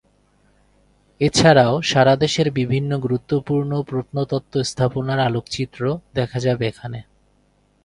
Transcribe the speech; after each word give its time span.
এছাড়াও 1.21 1.73
সারা 1.81 2.13
দেশের 2.15 2.47
বিভিন্ন 2.51 2.91
গুরুত্বপূর্ণ 2.97 3.71
প্রত্নতত্ত্ব 3.81 4.55
স্থাপনার 4.63 5.19
আলোকচিত্র 5.19 5.81
দেখা 6.15 6.37
যাবে 6.39 6.63
এখানে। 6.67 6.99